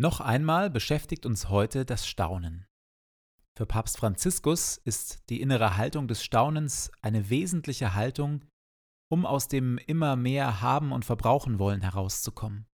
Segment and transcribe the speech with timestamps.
[0.00, 2.66] Noch einmal beschäftigt uns heute das Staunen.
[3.56, 8.44] Für Papst Franziskus ist die innere Haltung des Staunens eine wesentliche Haltung,
[9.10, 12.68] um aus dem immer mehr haben und verbrauchen wollen herauszukommen.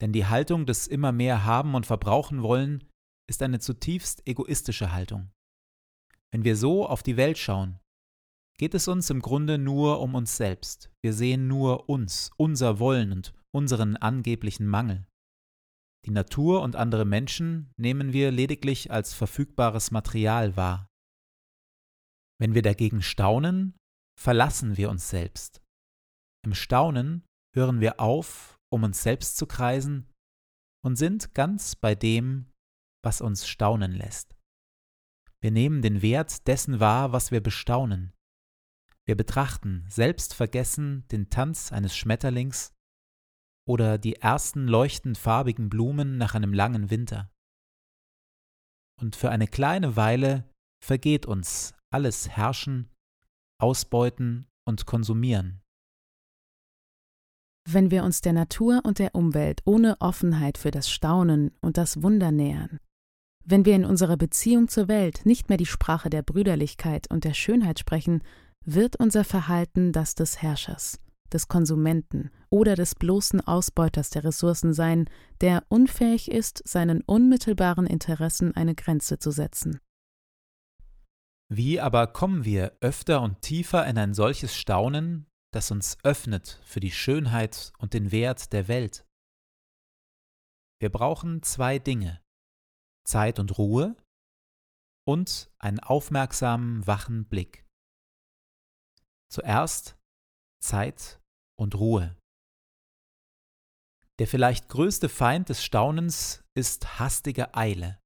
[0.00, 2.84] Denn die Haltung des immer mehr haben und verbrauchen wollen
[3.28, 5.32] ist eine zutiefst egoistische Haltung.
[6.30, 7.80] Wenn wir so auf die Welt schauen,
[8.58, 10.92] geht es uns im Grunde nur um uns selbst.
[11.02, 15.09] Wir sehen nur uns, unser Wollen und unseren angeblichen Mangel.
[16.06, 20.88] Die Natur und andere Menschen nehmen wir lediglich als verfügbares Material wahr.
[22.40, 23.76] Wenn wir dagegen staunen,
[24.18, 25.62] verlassen wir uns selbst.
[26.42, 30.10] Im Staunen hören wir auf, um uns selbst zu kreisen
[30.82, 32.50] und sind ganz bei dem,
[33.04, 34.36] was uns staunen lässt.
[35.42, 38.14] Wir nehmen den Wert dessen wahr, was wir bestaunen.
[39.06, 42.72] Wir betrachten selbstvergessen den Tanz eines Schmetterlings
[43.70, 47.30] oder die ersten leuchtend farbigen Blumen nach einem langen Winter.
[49.00, 50.44] Und für eine kleine Weile
[50.84, 52.90] vergeht uns alles Herrschen,
[53.60, 55.60] Ausbeuten und Konsumieren.
[57.68, 62.02] Wenn wir uns der Natur und der Umwelt ohne Offenheit für das Staunen und das
[62.02, 62.80] Wunder nähern,
[63.44, 67.34] wenn wir in unserer Beziehung zur Welt nicht mehr die Sprache der Brüderlichkeit und der
[67.34, 68.24] Schönheit sprechen,
[68.64, 70.98] wird unser Verhalten das des Herrschers
[71.30, 75.08] des Konsumenten oder des bloßen Ausbeuters der Ressourcen sein,
[75.40, 79.80] der unfähig ist, seinen unmittelbaren Interessen eine Grenze zu setzen.
[81.48, 86.80] Wie aber kommen wir öfter und tiefer in ein solches Staunen, das uns öffnet für
[86.80, 89.04] die Schönheit und den Wert der Welt?
[90.80, 92.20] Wir brauchen zwei Dinge
[93.04, 93.96] Zeit und Ruhe
[95.04, 97.66] und einen aufmerksamen, wachen Blick.
[99.28, 99.96] Zuerst
[100.62, 101.20] Zeit
[101.58, 102.16] und Ruhe.
[104.18, 107.98] Der vielleicht größte Feind des Staunens ist hastige Eile.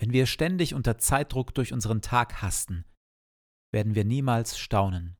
[0.00, 2.84] Wenn wir ständig unter Zeitdruck durch unseren Tag hasten,
[3.72, 5.16] werden wir niemals staunen.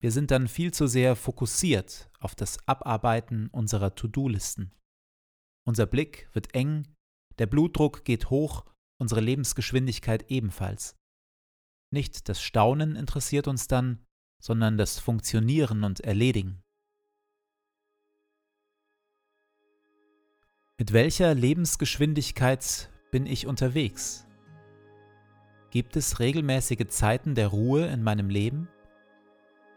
[0.00, 4.74] Wir sind dann viel zu sehr fokussiert auf das Abarbeiten unserer To-Do-Listen.
[5.66, 6.94] Unser Blick wird eng,
[7.38, 8.64] der Blutdruck geht hoch,
[9.00, 10.96] unsere Lebensgeschwindigkeit ebenfalls.
[11.92, 14.05] Nicht das Staunen interessiert uns dann,
[14.46, 16.62] sondern das Funktionieren und Erledigen.
[20.78, 24.24] Mit welcher Lebensgeschwindigkeit bin ich unterwegs?
[25.70, 28.68] Gibt es regelmäßige Zeiten der Ruhe in meinem Leben?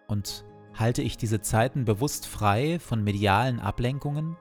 [0.07, 0.45] Und
[0.75, 4.37] halte ich diese Zeiten bewusst frei von medialen Ablenkungen?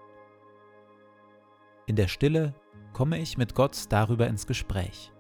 [1.87, 2.55] In der Stille
[2.93, 5.11] komme ich mit Gott darüber ins Gespräch.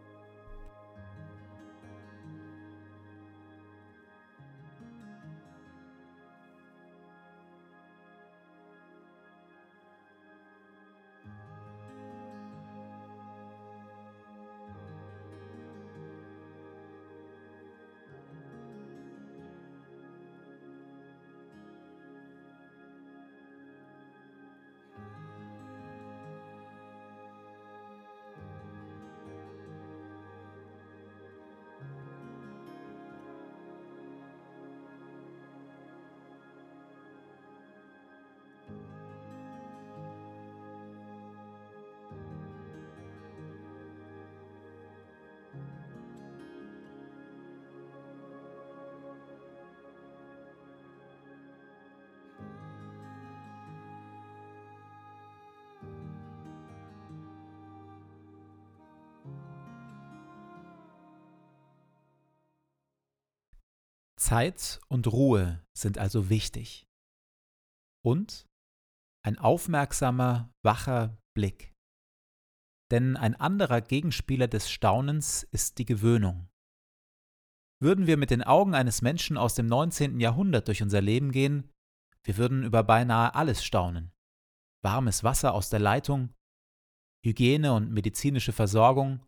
[64.18, 66.86] Zeit und Ruhe sind also wichtig.
[68.04, 68.46] Und
[69.24, 71.72] ein aufmerksamer, wacher Blick.
[72.90, 76.48] Denn ein anderer Gegenspieler des Staunens ist die Gewöhnung.
[77.80, 80.20] Würden wir mit den Augen eines Menschen aus dem 19.
[80.20, 81.70] Jahrhundert durch unser Leben gehen,
[82.24, 84.12] wir würden über beinahe alles staunen.
[84.82, 86.34] Warmes Wasser aus der Leitung,
[87.24, 89.24] Hygiene und medizinische Versorgung,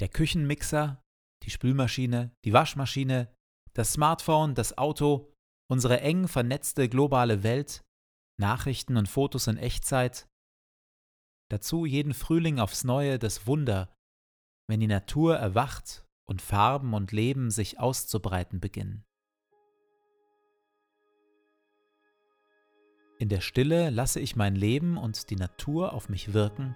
[0.00, 1.02] der Küchenmixer,
[1.42, 3.32] die Spülmaschine, die Waschmaschine,
[3.76, 5.30] das Smartphone, das Auto,
[5.70, 7.84] unsere eng vernetzte globale Welt,
[8.38, 10.26] Nachrichten und Fotos in Echtzeit.
[11.50, 13.94] Dazu jeden Frühling aufs neue das Wunder,
[14.66, 19.04] wenn die Natur erwacht und Farben und Leben sich auszubreiten beginnen.
[23.18, 26.74] In der Stille lasse ich mein Leben und die Natur auf mich wirken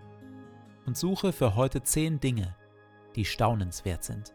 [0.85, 2.57] und suche für heute zehn Dinge,
[3.17, 4.35] die staunenswert sind.